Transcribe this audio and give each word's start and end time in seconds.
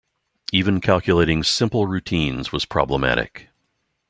Even 0.51 0.81
calculating 0.81 1.43
simple 1.43 1.85
routines 1.85 2.51
was 2.51 2.65
problematic. 2.65 3.49